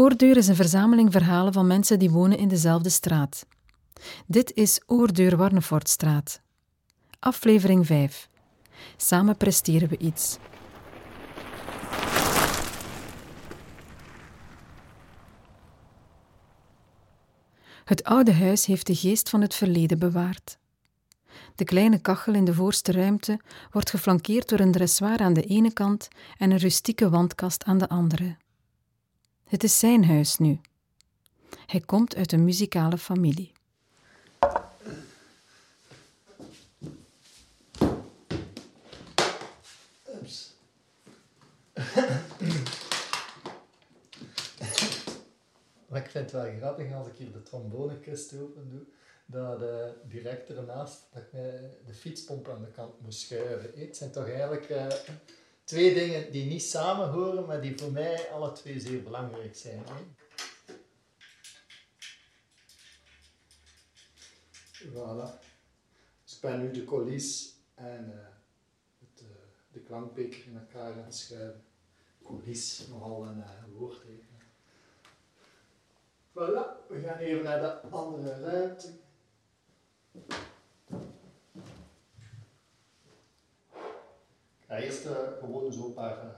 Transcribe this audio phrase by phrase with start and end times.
[0.00, 3.46] Oordeur is een verzameling verhalen van mensen die wonen in dezelfde straat.
[4.26, 6.40] Dit is Oordeur Warnefortstraat.
[7.18, 8.28] Aflevering 5.
[8.96, 10.38] Samen presteren we iets.
[17.84, 20.58] Het oude huis heeft de geest van het verleden bewaard.
[21.54, 23.40] De kleine kachel in de voorste ruimte
[23.70, 26.08] wordt geflankeerd door een dressoir aan de ene kant
[26.38, 28.36] en een rustieke wandkast aan de andere.
[29.50, 30.60] Het is zijn huis nu.
[31.66, 33.52] Hij komt uit een muzikale familie.
[45.92, 48.82] Ik vind het wel grappig als ik hier de trombonekist open doe,
[49.26, 49.68] dat uh,
[50.08, 51.30] direct ernaast dat ik
[51.86, 53.70] de fietspomp aan de kant moet schuiven.
[53.74, 54.86] Het zijn toch eigenlijk uh,
[55.70, 59.82] twee dingen die niet samen horen, maar die voor mij alle twee zeer belangrijk zijn.
[59.84, 60.02] Hè?
[64.88, 65.38] Voilà.
[66.24, 68.28] Dus ik ben nu de colis en uh,
[68.98, 69.24] het,
[69.72, 71.64] de klankbeker in elkaar gaan schuiven.
[72.22, 74.02] Colis, nogal een woord.
[74.02, 74.20] Hè.
[76.32, 78.92] Voilà, we gaan even naar de andere ruimte.
[84.70, 86.30] Ga eerst uh, gewoon zo een paar uh,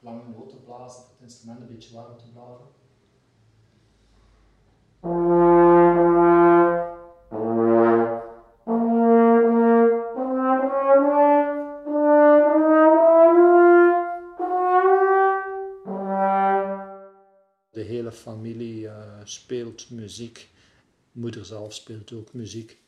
[0.00, 2.66] lange noten blazen, het instrument een beetje warm te blazen.
[17.70, 20.48] De hele familie uh, speelt muziek.
[21.12, 22.78] Moeder zelf speelt ook muziek.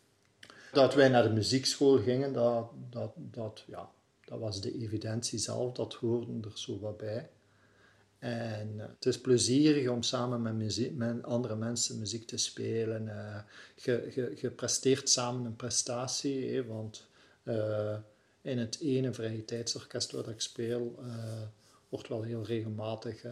[0.72, 3.91] Dat wij naar de muziekschool gingen, dat, dat, dat, ja,
[4.31, 7.31] dat was de evidentie zelf, dat hoorde er zo wat bij.
[8.19, 10.56] En uh, het is plezierig om samen
[10.97, 13.06] met, andere mensen muziek te spelen.
[13.06, 13.41] Uh,
[13.75, 17.09] je, je, presteert samen een prestatie, want
[18.41, 20.99] in het ene vrije tijdsorkest waar ik speel,
[21.88, 23.25] wordt wel heel regelmatig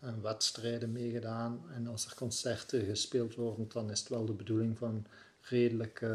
[0.00, 1.64] aan wedstrijden meegedaan.
[1.74, 5.06] En als er concerten gespeeld worden, dan is het wel de bedoeling van
[5.40, 6.06] redelijk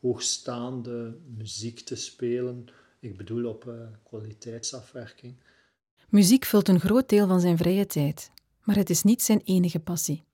[0.00, 2.68] hoogstaande muziek te spelen.
[3.04, 5.34] Ik bedoel op uh, kwaliteitsafwerking.
[6.08, 8.30] Muziek vult een groot deel van zijn vrije tijd,
[8.62, 10.24] maar het is niet zijn enige passie.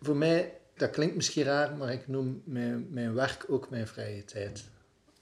[0.00, 4.24] Voor mij, dat klinkt misschien raar, maar ik noem mijn, mijn werk ook mijn vrije
[4.24, 4.64] tijd.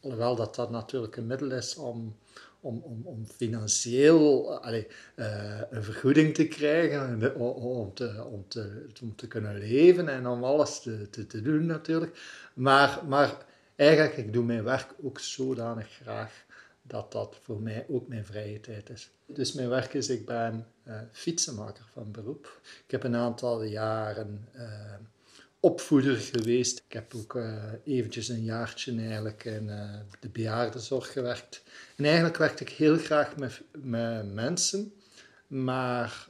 [0.00, 2.17] Alhoewel dat dat natuurlijk een middel is om,
[2.61, 4.87] om, om, om financieel allee,
[5.17, 10.44] uh, een vergoeding te krijgen, om te, om, te, om te kunnen leven en om
[10.44, 12.19] alles te, te, te doen natuurlijk.
[12.55, 13.47] Maar, maar
[13.78, 16.44] eigenlijk, ik doe mijn werk ook zodanig graag
[16.83, 19.11] dat dat voor mij ook mijn vrije tijd is.
[19.27, 22.61] Dus mijn werk is, ik ben uh, fietsenmaker van beroep.
[22.84, 24.94] Ik heb een aantal jaren uh,
[25.61, 26.83] opvoeder geweest.
[26.87, 29.67] Ik heb ook uh, eventjes een jaartje eigenlijk in
[30.21, 31.62] de bejaardenzorg gewerkt.
[31.97, 34.93] En eigenlijk werkte ik heel graag met, met mensen,
[35.47, 36.28] maar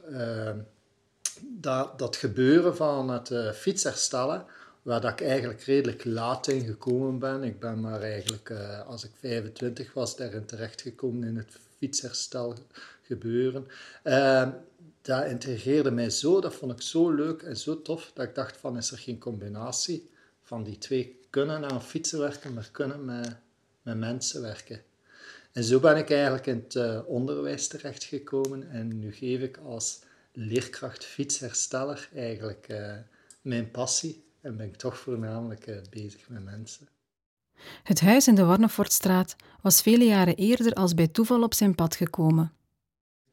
[1.41, 4.45] dat, dat gebeuren van het uh, fietsherstellen,
[4.81, 7.43] waar dat ik eigenlijk redelijk laat in gekomen ben.
[7.43, 12.55] Ik ben maar eigenlijk, uh, als ik 25 was, daarin terechtgekomen in het fietsherstel
[13.01, 13.67] gebeuren.
[15.01, 18.57] dat integreerde mij zo, dat vond ik zo leuk en zo tof, dat ik dacht
[18.57, 20.09] van, is er geen combinatie
[20.43, 23.35] van die twee kunnen aan fietsen werken, maar kunnen met,
[23.81, 24.81] met mensen werken.
[25.51, 29.99] En zo ben ik eigenlijk in het uh, onderwijs terechtgekomen en nu geef ik als
[30.33, 32.93] leerkracht fietshersteller eigenlijk uh,
[33.41, 36.87] mijn passie en ben ik toch voornamelijk uh, bezig met mensen.
[37.83, 41.95] Het huis in de Warnefortstraat was vele jaren eerder als bij toeval op zijn pad
[41.95, 42.53] gekomen.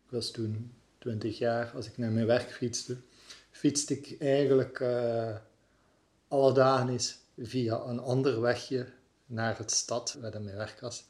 [0.05, 2.97] Ik was toen 20 jaar, als ik naar mijn werk fietste,
[3.51, 4.85] fietste ik eigenlijk
[6.29, 8.87] alle dagen eens via een ander wegje
[9.27, 11.05] naar het stad waar mijn werk was.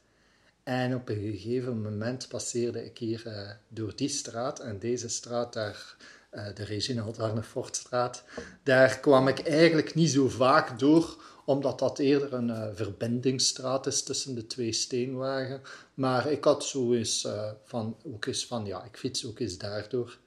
[0.62, 5.52] En op een gegeven moment passeerde ik hier uh, door die straat en deze straat,
[5.52, 8.24] daar, uh, de Reginald Arnefortstraat,
[8.62, 14.02] daar kwam ik eigenlijk niet zo vaak door, omdat dat eerder een uh, verbindingsstraat is
[14.02, 15.60] tussen de twee steenwagen.
[15.94, 17.28] Maar ik had zo eens
[17.64, 20.18] van, ook eens van, ja, ik fiets ook eens daardoor.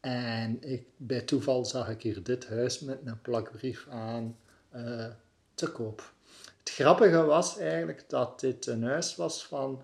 [0.00, 4.36] En ik, bij toeval zag ik hier dit huis met een plakbrief aan
[5.54, 6.12] te koop.
[6.58, 9.82] Het grappige was eigenlijk dat dit een huis was van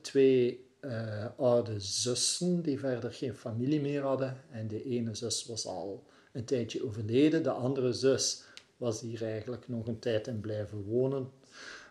[0.00, 4.36] twee uh, oude zussen die verder geen familie meer hadden.
[4.50, 8.42] En de ene zus was al een tijdje overleden, de andere zus
[8.76, 11.30] was hier eigenlijk nog een tijd in blijven wonen.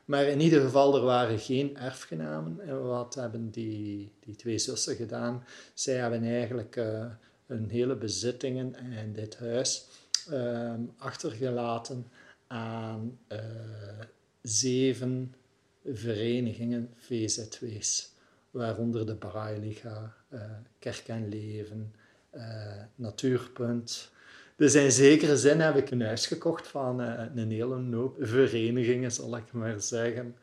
[0.06, 2.60] Maar in ieder geval, er waren geen erfgenamen.
[2.60, 5.44] En wat hebben die, die twee zussen gedaan?
[5.74, 7.06] Zij hebben eigenlijk uh,
[7.46, 9.88] hun hele bezittingen en dit huis
[10.30, 12.08] ehm, achtergelaten
[12.48, 13.20] aan
[14.42, 15.36] zeven
[15.86, 18.13] verenigingen, VZW's,
[18.54, 20.42] waaronder de Braille-liga, uh,
[20.80, 21.96] Kerk en Leven,
[22.36, 24.12] uh, Natuurpunt.
[24.56, 29.38] Dus in zekere zin heb ik een huis gekocht van een hele hoop verenigingen, zal
[29.38, 30.36] ik maar zeggen.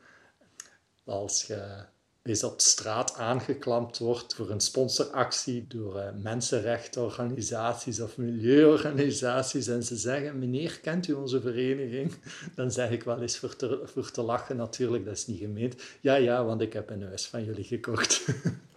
[1.05, 1.85] Als je
[2.23, 9.97] is op straat aangeklampt wordt voor een sponsoractie door uh, mensenrechtenorganisaties of milieuorganisaties en ze
[9.97, 12.15] zeggen, meneer, kent u onze vereniging?
[12.57, 15.75] Dan zeg ik wel eens voor te, voor te lachen, natuurlijk, dat is niet gemeend.
[16.01, 18.25] Ja, ja, want ik heb een huis van jullie gekocht.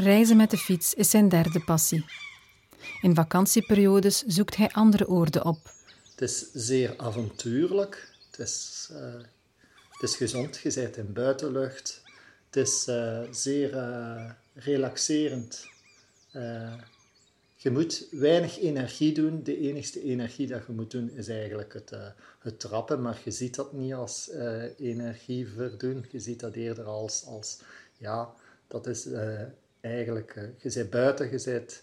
[0.00, 2.04] Reizen met de fiets is zijn derde passie.
[3.02, 5.72] In vakantieperiodes zoekt hij andere oorden op.
[6.10, 8.12] Het is zeer avontuurlijk.
[8.30, 8.98] Het is, uh,
[9.90, 10.58] het is gezond.
[10.58, 12.02] Je bent in buitenlucht.
[12.46, 15.66] Het is uh, zeer uh, relaxerend.
[17.56, 19.42] je moet weinig energie doen.
[19.42, 21.92] De enige energie dat je moet doen is eigenlijk het,
[22.38, 23.02] het trappen.
[23.02, 24.30] Maar je ziet dat niet als
[24.78, 26.04] energie verdoen.
[26.10, 27.60] Je ziet dat eerder als, als
[27.96, 28.34] ja,
[28.68, 29.06] dat is
[29.80, 31.82] eigenlijk, eh, je bent buiten, je bent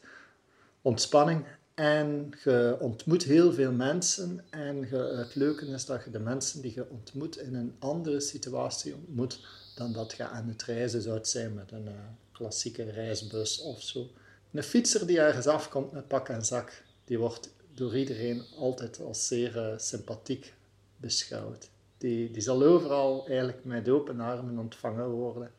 [0.82, 4.46] ontspanning en je ontmoet heel veel mensen.
[4.50, 4.84] En
[5.18, 9.40] het leuke is dat je de mensen die je ontmoet in een andere situatie ontmoet
[9.76, 11.92] dan dat je aan het reizen zou zijn met een uh,
[12.32, 14.08] klassieke reisbus of zo.
[14.52, 19.28] Een fietser die ergens afkomt met pak en zak, die wordt door iedereen altijd als
[19.28, 20.54] zeer uh, sympathiek
[20.98, 21.70] beschouwd.
[21.98, 25.52] Die, die zal overal eigenlijk met open armen ontvangen worden.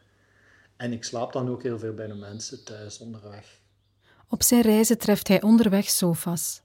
[0.77, 3.61] En ik slaap dan ook heel veel bij de mensen thuis onderweg.
[4.29, 6.63] Op zijn reizen treft hij onderweg sofa's.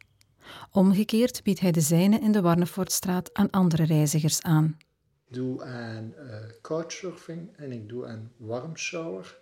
[0.72, 4.78] Omgekeerd biedt hij de zijne in de Warnefortstraat aan andere reizigers aan.
[5.28, 9.40] Ik doe aan uh, couchsurfing en ik doe aan warmshower.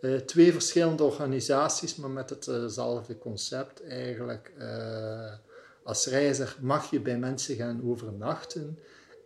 [0.00, 4.52] Uh, twee verschillende organisaties, maar met hetzelfde concept eigenlijk.
[5.84, 8.78] Als reiziger mag je bij mensen gaan overnachten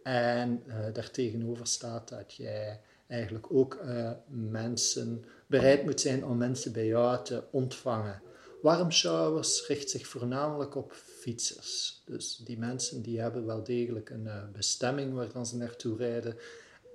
[0.02, 0.62] en
[0.93, 7.25] daartegenover staat dat jij eigenlijk ook uh, mensen bereid moet zijn om mensen bij jou
[7.25, 8.22] te ontvangen.
[8.62, 12.02] Warmshowers richt zich voornamelijk op fietsers.
[12.05, 16.37] Dus die mensen die hebben wel degelijk een uh, bestemming waar dan ze naartoe rijden.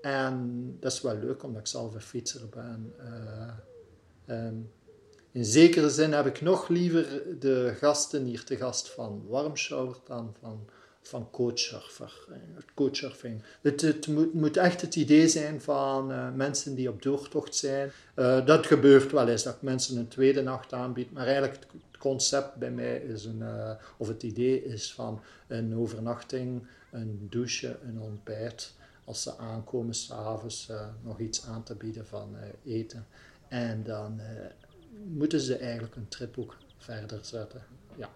[0.02, 2.94] En dat is wel leuk omdat ik zelf een fietser ben.
[4.28, 4.72] Uh, um,
[5.32, 10.36] in zekere zin heb ik nog liever de gasten hier te gast van Warmshower dan
[10.40, 10.70] van
[11.04, 12.28] van coachsurfer.
[12.74, 13.42] coachsurfing.
[13.62, 17.92] Het, het moet, moet, echt het idee zijn van uh, mensen die op doortocht zijn.
[18.16, 21.12] Uh, dat gebeurt wel eens, dat mensen een tweede nacht aanbiedt.
[21.12, 23.44] Maar eigenlijk het concept bij mij is een,
[23.98, 28.74] of het idee is van een overnachting, een douche, een ontbijt.
[29.06, 30.72] Als ze aankomen, s'avonds
[31.04, 33.08] nog iets aan te bieden van eten.
[33.48, 34.22] En dan
[35.08, 37.62] moeten ze eigenlijk een trip verder zetten.
[37.96, 38.10] Ja.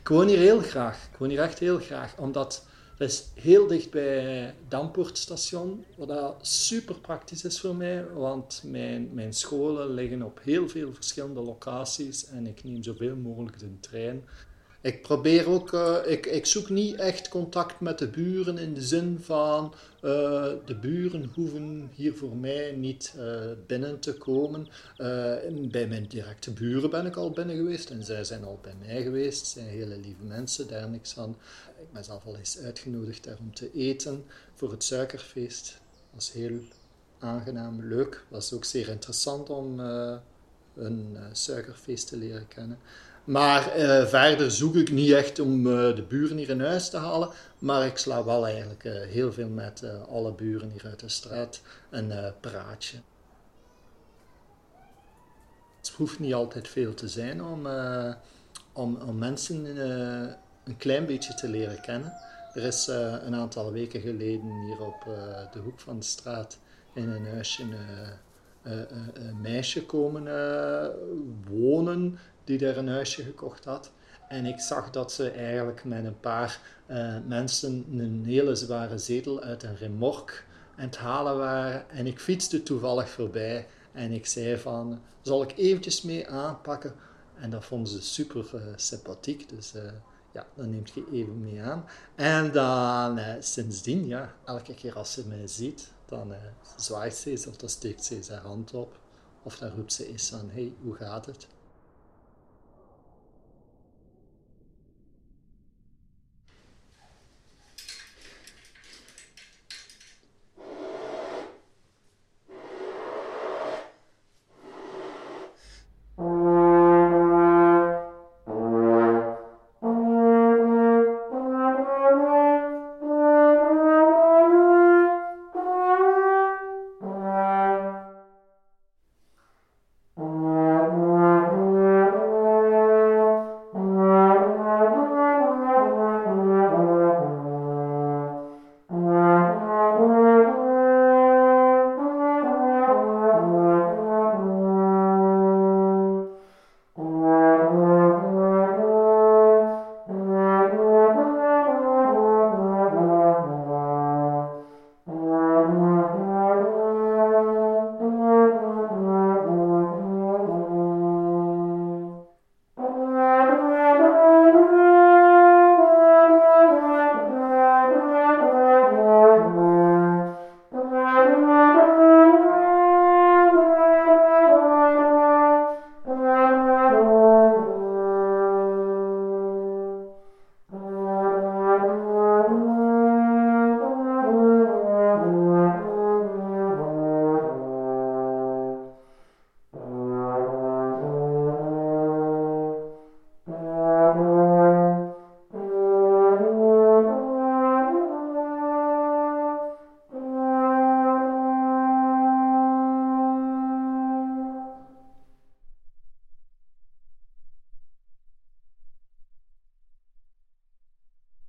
[0.00, 1.08] Ik woon hier heel graag.
[1.12, 2.66] Ik woon hier echt heel graag, omdat
[2.98, 9.32] het is heel dicht bij Dampoortstation, wat super praktisch is voor mij, want mijn, mijn
[9.32, 14.24] scholen liggen op heel veel verschillende locaties en ik neem zoveel mogelijk de trein.
[14.80, 18.82] Ik probeer ook, uh, ik, ik zoek niet echt contact met de buren in de
[18.82, 24.68] zin van uh, de buren hoeven hier voor mij niet uh, binnen te komen.
[25.70, 29.02] bij mijn directe buren ben ik al binnen geweest en zij zijn al bij mij
[29.02, 29.38] geweest.
[29.40, 31.36] Het zijn hele lieve mensen, daar niks aan.
[31.80, 35.66] Ik ben zelf al eens uitgenodigd daar om te eten voor het suikerfeest.
[35.66, 36.58] Dat was heel
[37.18, 38.24] aangenaam, leuk.
[38.28, 39.80] Was ook zeer interessant om
[40.76, 42.78] een suikerfeest te leren kennen.
[43.28, 46.96] Maar uh, verder zoek ik niet echt om uh, de buren hier in huis te
[46.96, 47.30] halen.
[47.58, 51.60] Maar ik sla wel eigenlijk uh, heel veel met alle buren hier uit de straat
[51.90, 52.96] een praatje.
[55.76, 57.66] Het hoeft niet altijd veel te zijn om,
[58.72, 59.64] om, om, mensen
[60.64, 62.12] een klein beetje te leren kennen.
[62.54, 62.86] Er is
[63.22, 65.04] een aantal weken geleden hier op
[65.52, 66.58] de hoek van de straat
[66.92, 67.64] in een huisje
[69.12, 70.24] een meisje komen
[71.48, 73.90] wonen die daar een huisje gekocht had.
[74.28, 76.60] En ik zag dat ze eigenlijk met een paar
[77.26, 80.46] mensen een hele zware zetel uit een remork
[80.76, 81.90] aan het halen waren.
[81.90, 86.92] En ik fietste toevallig voorbij en ik zei van, zal ik eventjes mee aanpakken?
[87.34, 88.46] En dat vonden ze super
[88.76, 89.72] sympathiek, dus
[90.32, 91.84] ja, dan neemt je even mee aan.
[92.14, 96.34] En dan sindsdien, ja, elke keer als ze mij ziet, dan
[96.76, 98.98] zwaait ze eens of dan steekt ze zijn hand op.
[99.42, 101.46] Of dan roept ze eens aan, hey, hoe gaat het?